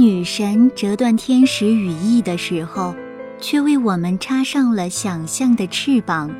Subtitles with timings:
[0.00, 2.94] 女神折断天使羽翼的时候，
[3.38, 6.30] 却为我们插上了想象的翅膀，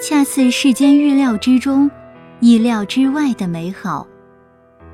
[0.00, 1.90] 恰似世间预料之中、
[2.38, 4.06] 意料之外的美好。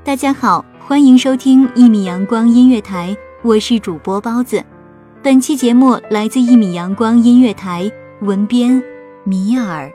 [0.02, 4.64] 大家好，欢迎收听一米阳光音乐台，我是主播包子。
[5.22, 8.82] 本期节目来自一米阳光音乐台，文编
[9.24, 9.92] 米尔。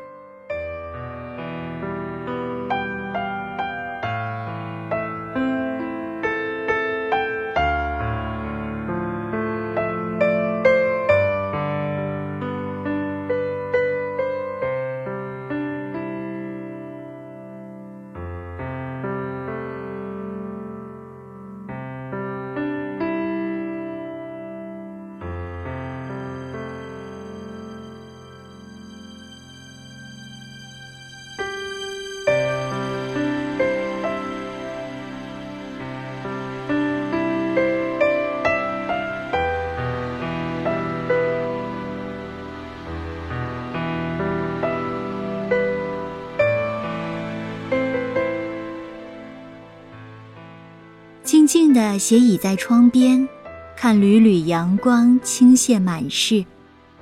[51.30, 53.30] 静静地斜倚在窗边，
[53.78, 56.44] 看缕缕阳光倾泻满室，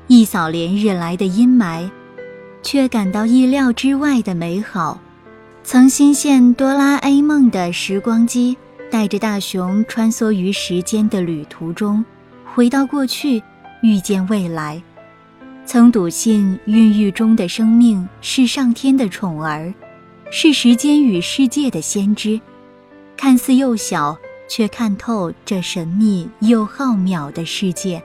[0.07, 1.89] 一扫连日来的阴霾，
[2.61, 4.99] 却感到意料之外的美好。
[5.63, 8.57] 曾心羡哆啦 A 梦的时光机，
[8.91, 12.03] 带着大雄穿梭于时间的旅途中，
[12.53, 13.41] 回到过去，
[13.81, 14.83] 遇见未来。
[15.65, 19.73] 曾笃信孕育中的生命是上天的宠儿，
[20.29, 22.37] 是时间与世界的先知。
[23.17, 24.15] 看似幼小，
[24.47, 28.01] 却看透这神秘又浩渺的世界。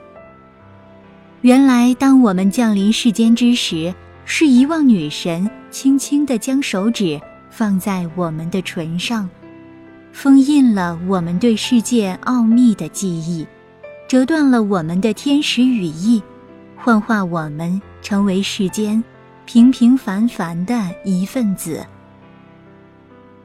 [1.43, 9.29] 原来，当我们降临世间之时，是遗忘女神轻轻地将手指放在我们的唇上，
[10.13, 13.47] 封印了我们对世界奥秘的记忆，
[14.09, 16.23] 折断了我们的天使羽翼，
[16.77, 19.03] 幻化我们成为世间
[19.45, 20.75] 平平凡凡的
[21.05, 21.87] 一份子。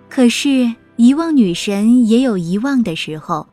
[0.08, 0.74] 可是。
[0.98, 3.48] 遗忘女神也有遗忘的时候，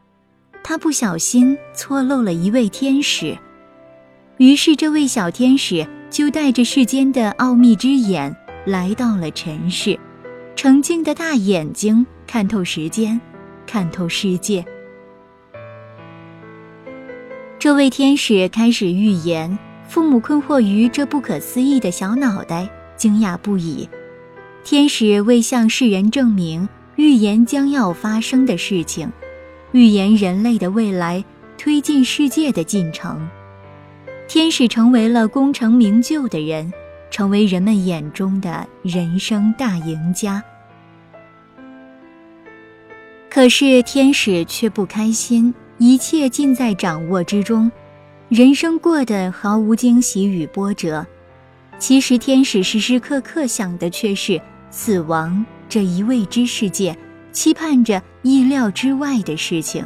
[0.62, 3.36] 她不小心错漏了一位天使，
[4.38, 8.34] 于是这位小天使就带着世间的奥秘之眼
[8.64, 9.98] 来到了尘世，
[10.56, 13.20] 澄净的大眼睛看透时间，
[13.66, 14.64] 看透世界。
[17.58, 22.66] 这位天使开始预言，父母困惑于这不可思议的小脑袋，
[22.96, 23.86] 惊讶不已。
[24.64, 26.66] 天使为向世人证明。
[26.96, 29.10] 预言将要发生的事情，
[29.72, 31.24] 预言人类的未来，
[31.58, 33.28] 推进世界的进程。
[34.28, 36.72] 天使成为了功成名就的人，
[37.10, 40.42] 成为人们眼中的人生大赢家。
[43.28, 47.70] 可是天使却不开心，一切尽在掌握之中，
[48.28, 51.04] 人生过得毫无惊喜与波折。
[51.78, 55.44] 其实天使时时刻刻想的却是死亡。
[55.74, 56.96] 这一未知世界，
[57.32, 59.84] 期盼着意料之外的事情。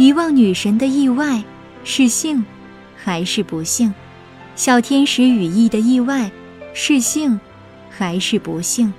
[0.00, 1.44] 遗忘女神的意外
[1.84, 2.42] 是幸
[2.96, 3.92] 还是不幸？
[4.56, 6.30] 小天使羽翼的意外
[6.72, 7.38] 是幸
[7.90, 8.90] 还是不幸？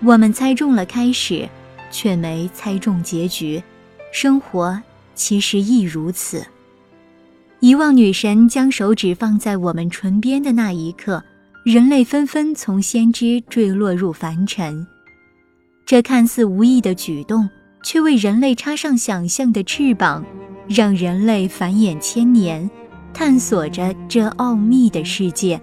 [0.00, 1.46] 我们猜中了开始，
[1.90, 3.62] 却没猜中结局。
[4.10, 4.80] 生活
[5.14, 6.42] 其实亦如此。
[7.60, 11.22] 遗忘女神将手指放在我们唇边的那一刻，
[11.62, 14.86] 人类纷纷从先知坠落入凡尘。
[15.84, 17.46] 这看似无意的举动，
[17.82, 20.24] 却为人类插上想象的翅膀，
[20.68, 22.70] 让人类繁衍千年，
[23.12, 25.60] 探索着这奥秘的世界。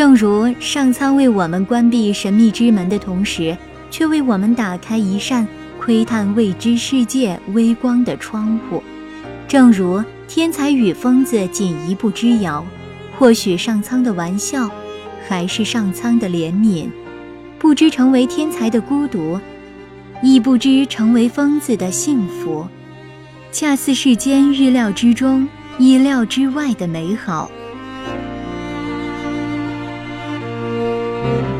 [0.00, 3.54] 正如上苍为我们关闭神秘之门的同时，
[3.90, 5.46] 却为我们打开一扇
[5.78, 8.82] 窥探未知世界微光的窗户；
[9.46, 12.64] 正如天才与疯子仅一步之遥，
[13.18, 14.70] 或许上苍的玩笑，
[15.28, 16.88] 还是上苍的怜悯。
[17.58, 19.38] 不知成为天才的孤独，
[20.22, 22.66] 亦不知成为疯子的幸福，
[23.52, 25.46] 恰似世间预料之中、
[25.78, 27.50] 意料之外的美好。
[31.22, 31.59] Thank you.